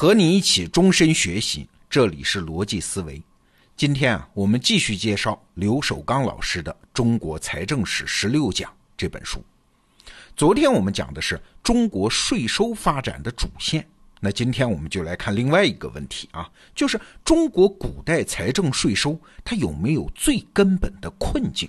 [0.00, 3.20] 和你一起终身学习，这里是逻辑思维。
[3.76, 9.44] 今天啊，我们继续介绍刘守刚老师的《中国财政史十六讲》这本书。
[10.36, 13.84] 昨天我们讲的是中国税收发展的主线，
[14.20, 21.68] 那今天我们就来看另外一个问题啊，就是中国古代财政税收它有没有最根本的困境？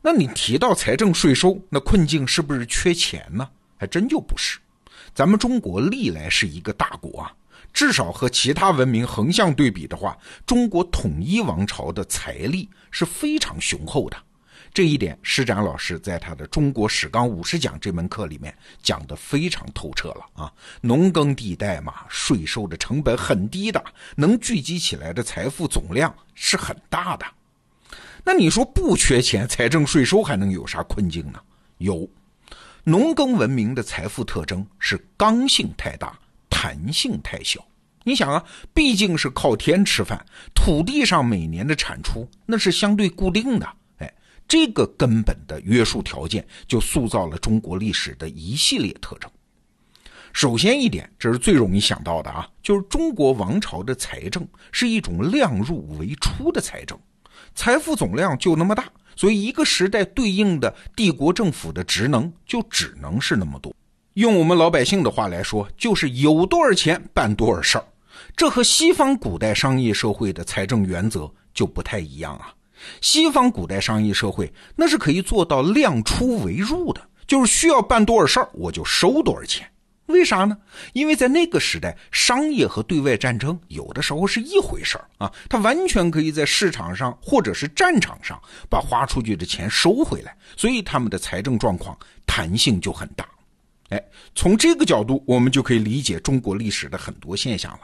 [0.00, 3.46] 那你提到财政税收，那困境是不是缺钱呢？
[3.76, 4.58] 还真就不是。
[5.14, 7.32] 咱们中国历来是一个大国啊，
[7.72, 10.16] 至少和其他文明横向对比的话，
[10.46, 14.16] 中国统一王朝的财力是非常雄厚的。
[14.72, 20.50] 这一点，施展老师在他的《中国史纲五十讲》这门课里面讲的非常透彻了啊。
[20.80, 23.84] 农耕地带嘛，税收的成本很低的，
[24.16, 27.26] 能聚集起来的财富总量是很大的。
[28.24, 31.38] 那你说不缺钱，财政税收还能有啥困境呢？
[31.76, 32.08] 有。
[32.84, 36.18] 农耕文明的财富特征是刚性太大，
[36.50, 37.64] 弹性太小。
[38.02, 43.68] 你想啊，毕竟是靠天吃饭，土地上每年的产出那是相对固定的。
[43.98, 44.12] 哎，
[44.48, 49.30] 这个根本的约束条件就塑造了中国历史的一系列特征。
[50.32, 56.98] 首先一点，这是最容易想到的啊，就是中国王朝的财政是一种量入为出的财政，
[57.54, 58.90] 财富总量就那么大。
[59.16, 63.74] 所以，一个时代对应的帝国政府的职能就只能是那么多。
[64.14, 67.84] 用我们老百姓的话来说，就是有多少钱办多少事儿。
[68.36, 72.52] 这和西方古代商业社会的财政原则就不太一样啊。
[73.00, 79.66] 西方古代商业社会那是可以做到量出为入的，就是需要办多少事儿，我就收多少钱。
[80.12, 80.56] 为啥呢？
[80.92, 88.40] 因为在那个时代，商业和对外战争有的时候是一回事儿啊，他完全可以在市场上或者是战场上
[88.70, 93.26] 把花出去的钱收回来，所以他们的财政状况弹性就很大。
[93.88, 94.02] 哎，
[94.34, 97.80] 从这个角度，我们就可以理解中国历史的很多现象了。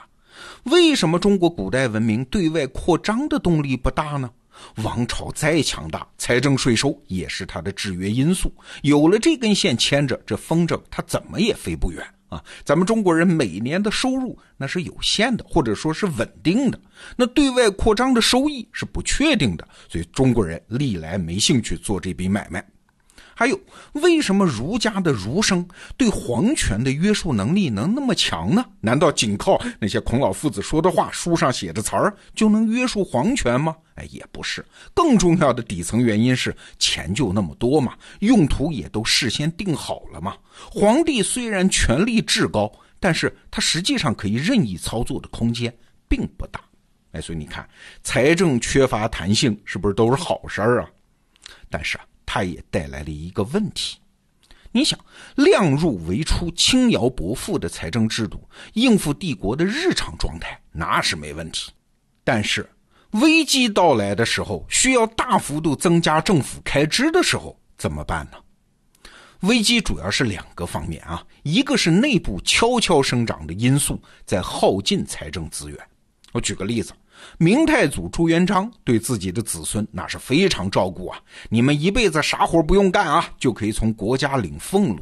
[0.65, 4.31] 为什么中国古代文明对外扩张的动力不大呢？
[4.83, 8.53] 王朝再强大，财政税收也是它的制约因素。
[8.83, 12.43] 有了这根线牵着，这风筝它怎么也飞不远啊！
[12.65, 16.81] 咱们中国人每年的收入那是有限的，或者说是稳定的。
[17.17, 22.65] 那对外扩张的收益是不确定的，所以中国人历来没兴趣做这笔买卖。
[23.39, 23.61] 还有，
[23.93, 25.65] 为什么儒家的儒生
[25.97, 28.65] 对皇权的约束能力能那么强呢？
[28.81, 33.77] 难道仅靠那些孔老夫子说的话、书上写的词儿就能约束皇权吗？
[33.95, 34.67] 哎，也不是。
[34.93, 40.35] 更重要的底层原因是钱就那么多嘛，用途也都事先定好了嘛。
[40.69, 42.69] 皇帝虽然权力至高，
[42.99, 45.73] 但是他实际上可以任意操作的空间
[46.09, 46.61] 并不大。
[47.13, 47.65] 哎，所以你看，
[48.03, 50.91] 财政缺乏弹性，是不是都是好事儿啊？
[51.71, 52.05] 但是啊。
[52.31, 53.97] 它也带来了一个问题，
[54.71, 55.01] 你想
[55.35, 61.73] 量入为出、轻徭薄赋的财政制度，应付帝国的日常状态那是没问题，
[62.23, 62.69] 但是
[63.13, 68.37] 危机到来的时候，需要大幅度增加政府开支的时候怎么办呢？
[69.41, 75.79] 危机主要是两个方面啊，一个是内部悄悄生长的因素在耗尽财政资源。
[76.33, 76.93] 我举个例子。
[77.37, 81.19] 明太祖朱元璋对自己的子孙那是非常照顾啊！
[81.49, 85.01] 你们一辈子啥活不用干啊，就可以从国家领俸禄。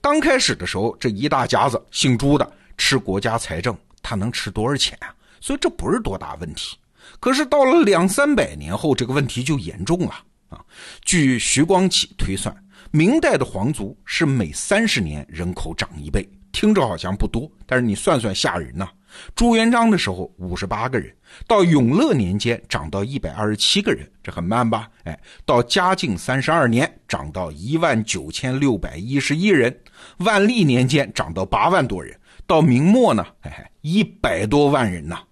[0.00, 5.14] 刚开始的时候，这一大家子姓朱的吃国家财政，他能吃多少钱啊？
[5.40, 6.76] 所以这不是多大问题。
[7.20, 10.14] 可是到了两三百年后，这个问题就严重了
[10.48, 10.60] 啊！
[11.04, 12.54] 据徐光启推算，
[12.90, 18.88] 明代的皇族是每三十年人口长一倍，听着好像不多，但是你算算吓人呐！
[19.34, 21.14] 朱元璋的时候五十八个人，
[21.46, 24.88] 到永乐年间涨到一百二十七个人，这很慢吧？
[25.04, 29.74] 哎，到嘉靖三十二年涨到一万九千六百一十一人，
[30.18, 35.22] 万历年间涨到八万多人，到明末呢，哎，一百多万人呐。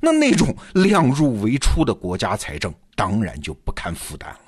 [0.00, 4.38] 那那种量入为出的国家财政，当然就不堪负担了。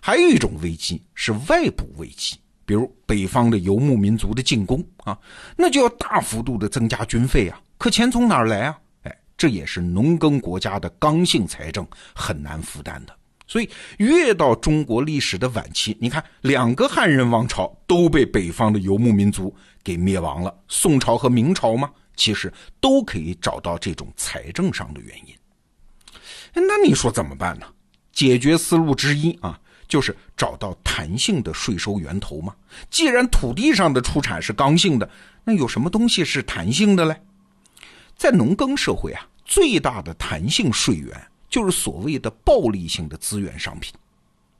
[0.00, 2.36] 还有一种危机是外部危机。
[2.64, 5.18] 比如北方的游牧民族的进攻啊，
[5.56, 7.60] 那就要大幅度的增加军费啊。
[7.82, 8.78] 可钱从哪儿来啊？
[9.02, 11.84] 哎，这也是农耕国家的刚性财政
[12.14, 13.16] 很难负担的。
[13.48, 13.68] 所以
[13.98, 19.52] 越到中国历史的晚期，你看两个汉人王朝都被北方的游牧民族
[19.82, 20.54] 给灭亡了。
[20.68, 25.34] 宋朝和明朝嘛，其实都可以找到这种财政上的原因。
[26.54, 27.66] 那你说怎么办呢？
[28.12, 29.58] 解决思路之一啊。
[29.88, 32.54] 就是找到弹性的税收源头嘛。
[32.88, 35.10] 既然土地上的出产是刚性的，
[35.44, 37.14] 那有什么东西是弹性的嘞？
[38.16, 41.10] 在农耕社会啊，最大的弹性税源
[41.48, 43.92] 就是所谓的暴利性的资源商品，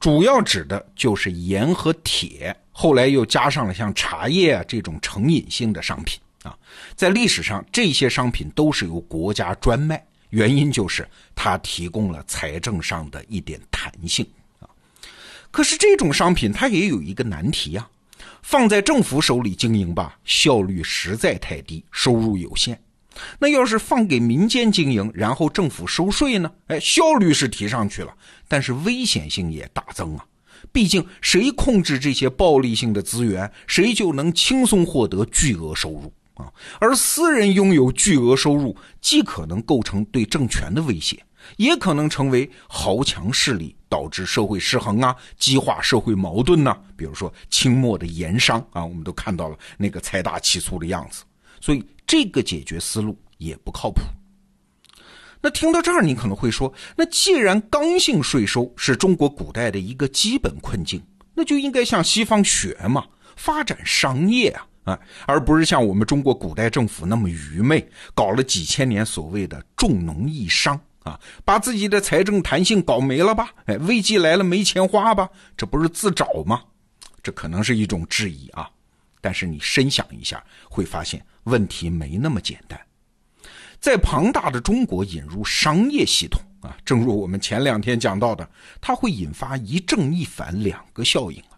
[0.00, 6.58] 主要指的就是盐和铁，后来又加上了像茶叶啊这种成瘾性的商品啊。
[6.96, 14.26] 在历史上，这些商品都是由国家专卖，原因就是它提供了财政上的一点弹性
[14.58, 14.68] 啊。
[15.50, 17.88] 可是这种商品它也有一个难题啊，
[18.42, 22.78] 放在政府手里经营吧，效率实在太低，收入有限。
[23.38, 26.50] 那要是放给民间经营，然后政府收税呢？
[26.68, 28.14] 哎，效率是提上去了，
[28.48, 30.24] 但是危险性也大增啊！
[30.72, 36.50] 毕竟谁控制这些暴利性的资源，谁就能轻松获得巨额收入啊！
[36.80, 41.22] 而私人拥有巨额收入，既可能构成对政权的威胁，
[41.56, 46.74] 也可能成为豪强势力，导致社会失衡啊，激化社会矛盾呢。
[46.96, 51.24] 比如说清末的盐商啊，我们都看到了那个财大气粗的样子，
[51.60, 51.84] 所以。
[52.12, 54.02] 这个解决思路也不靠谱。
[55.40, 73.48] 那听到这儿，你可能会说：那既然刚性税收是中国古代的一个基本困境，那就应该向西方学嘛，发展商业啊，啊，而不是像我们中国古代政府那么愚昧，搞了几千年所谓的重农抑商啊，把自己的财政弹性搞没了吧？
[73.64, 75.26] 哎，危机来了没钱花吧？
[75.56, 76.62] 这不是自找吗？
[77.22, 78.68] 这可能是一种质疑啊。
[79.22, 82.78] 但是你深想一下，会发现问题没那么简单。
[83.80, 88.48] 在庞大的中国引入商业系统啊，正如我们前两天讲到的，
[88.80, 91.56] 它会引发一正一反两个效应啊。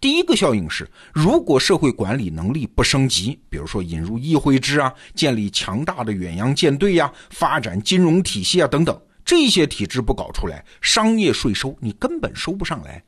[0.00, 13.02] 第一个效应是，如果社会管理能力不升级，比如说引入议会制啊，建立强大的远洋舰队呀，发展金融体系啊等等，这些体制不搞出来，商业税收你根本收不上来。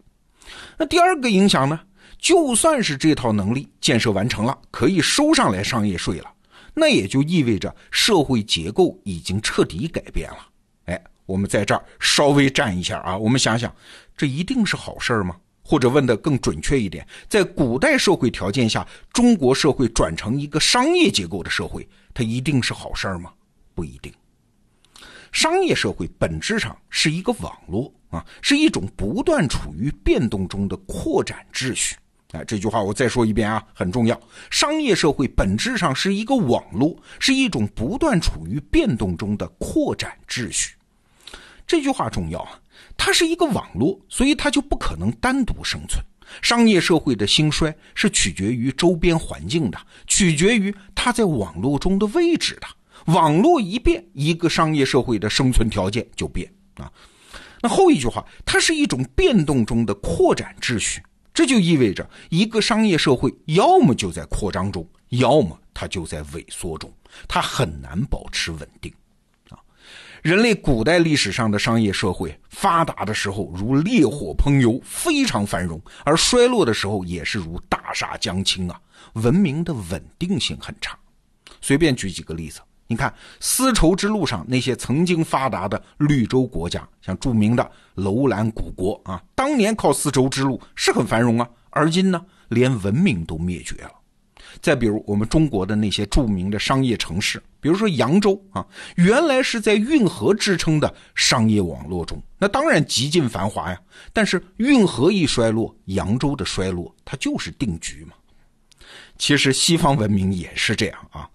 [0.79, 1.81] 那第二个影响呢？
[2.23, 6.33] 就算是这套能力建设完成了，可以收上来商业税了，
[6.73, 10.49] 那也就意味着社会结构已经彻底改变了。
[10.85, 13.75] 哎，我们在这儿稍微站一下啊，我们想想，
[14.17, 15.37] 这一定是好事吗？
[15.65, 23.33] 或者问的更准确一点，在古代社会条件下，中国社会转成一个商业结构的社会，它一定是好事吗？
[23.75, 24.13] 不一定。
[25.33, 31.97] 商业社会本质上是一个网络啊，是一种不断处于变动中的扩展秩序。
[32.32, 34.19] 哎，这句话我再说一遍啊，很重要。
[34.50, 40.75] 商业社会本质上是一个网络，是一种不断处于变动中的扩展秩序。
[41.67, 42.58] 这句话重要啊，
[42.96, 46.02] 它是一个网络，所以它就不可能单独生存。
[46.40, 52.67] 商业社会的兴衰是取决于周边环境的，取决于它在网络中的位置的。
[53.12, 56.90] 网络一变，一个商业社会的生存条件就变啊。
[57.61, 61.02] 那后一句话，它是一种变动中的扩展秩序。
[61.34, 66.93] 这就意味着，一个商业社会要么就在扩张中，要么它就在萎缩中，
[67.26, 68.93] 它很难保持稳定。
[69.49, 69.56] 啊，
[70.23, 78.81] 人类古代历史上的商业社会发达的时候如烈火烹油，非常繁荣；而衰落的时候也是如大厦将倾啊，
[79.14, 80.99] 文明的稳定性很差。
[81.61, 82.61] 随便举几个例子。
[82.93, 83.11] 你看
[83.41, 93.93] 丝绸之路上那些曾经发达的绿洲国家，像著名的楼兰古国啊，当年靠丝绸之路是很繁荣啊，而今呢，连文明都灭绝了。
[94.61, 98.67] 再比如我们中国的那些著名的商业城市，比如说扬州啊，
[98.97, 103.81] 原来是在运河支撑的商业网络中，那当然极尽繁华呀。
[104.12, 108.12] 但是运河一衰落，扬州的衰落它就是定局嘛。
[109.17, 111.27] 其实西方文明也是这样啊。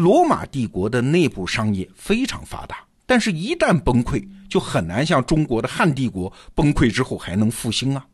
[0.00, 8.06] 罗马帝国的内部商业非常发达，但是，一旦崩溃，就很难像中国的汉帝国崩溃之后还能复兴啊。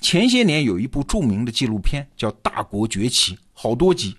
[0.00, 4.16] 前些年有一部著名的纪录片叫《大国崛起》，好多集。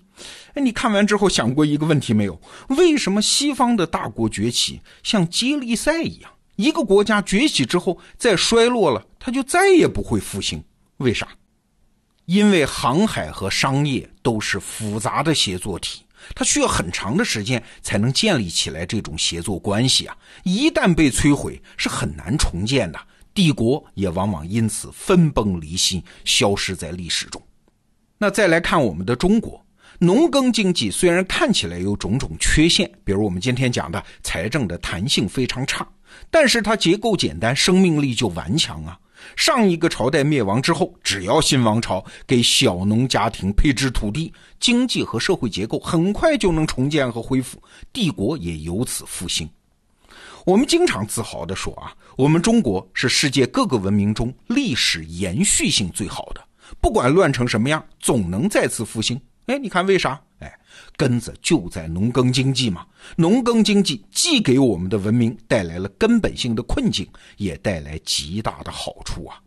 [0.54, 2.40] 哎，你看完之后想过一个问题没有？
[2.68, 10.64] 为什么西方的大国崛起像接力赛一样，一个国家崛起之后再衰落了，它就再也不会复兴？
[10.96, 11.28] 为啥？
[12.24, 16.03] 因为航海和商业都是复杂的协作体。
[16.34, 20.16] 它需要很长的时间才能建立起来这种协作关系啊！
[20.44, 22.98] 一旦被摧毁，是很难重建的。
[23.34, 27.42] 帝国也往往因此分崩离析，消失在历史中。
[28.16, 29.60] 那再来看我们的中国，
[29.98, 35.86] 农耕经济虽然看起来有种种缺陷，比如我们今天讲的财政的弹性非常差，
[36.30, 38.96] 但是它结构简单，生命力就顽强啊。
[39.36, 47.62] 上一个朝代灭亡之后，只要新王朝给小农家庭配置土地，经济和社会结构很快就能重建和恢复，
[47.92, 49.48] 帝国也由此复兴。
[50.44, 56.40] 我们经常自豪地说啊，我们中国是世界各个文明中历史延续性最好的，
[56.80, 59.20] 不管乱成什么样，总能再次复兴。
[59.46, 60.20] 哎，你看为啥？
[60.96, 62.86] 根子就在农耕经济嘛。
[63.16, 69.40] 农耕经济既给我们的文明带来了根本性的困境，也带来极大的好处啊。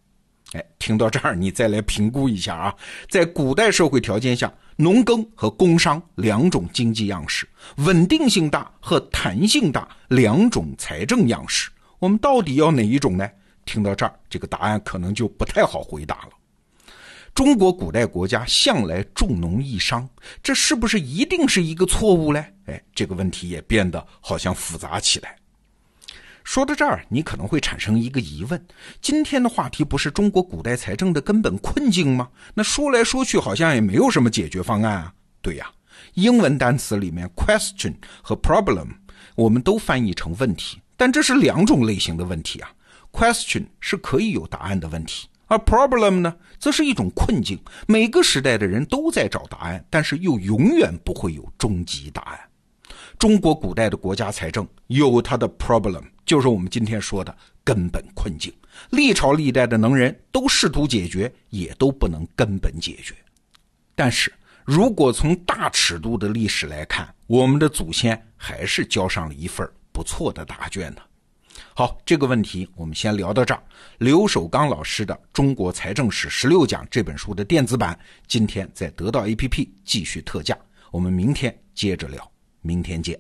[0.54, 2.76] 哎，听到这儿，你再来评估一下啊，
[3.10, 7.46] 在古代社会条件下，农耕和工商两种经济样式，
[7.78, 11.70] 稳定性大和弹性大两种财政样式，
[12.00, 13.30] 我们到底要哪一种呢？
[13.66, 16.30] 听到这儿，这个答案可能就不太好回答了。
[17.38, 20.10] 中国古代国家向来重农抑商，
[20.42, 22.52] 这是不是一定是一个错误嘞？
[22.66, 25.36] 哎，这个问题也变得好像复杂起来。
[26.44, 28.60] 说到这儿，你可能会产生一个疑问：
[29.04, 32.28] 今天的话题不是中国古代财政的根本困境吗？
[32.56, 35.14] 那说来说去，好像也没有什么解决方案啊。
[35.40, 35.70] 对呀，
[36.16, 38.88] 英文单词里面 question 和 problem
[39.36, 42.72] 我们都翻译成问题，但这是两种类型的问题啊。
[43.12, 47.60] question 是可以有答案的问题，而 problem 呢，则是一种困境。
[47.88, 52.40] 每个时代的人都在找答案，但是又永远不会有终极答案。
[53.18, 56.04] 中国古代的国家财政有它的 problem。
[56.26, 58.54] 就是我们今天说的根本困境，
[58.90, 63.16] 历朝历代的能人都试图解决，也都不能根本解决。
[63.96, 64.32] 但是
[64.66, 71.02] 如果从大尺度的历史来看，我们的祖先还是交上了一份不错的答卷呢。
[71.78, 73.62] 好，这个问题我们先聊到这儿。
[74.00, 80.58] 刘守刚老师的《中国财政史十六讲》这本书的电子版，今天在得到 APP 继续特价，
[80.90, 82.32] 我们明天接着聊，
[82.62, 83.16] 明天见。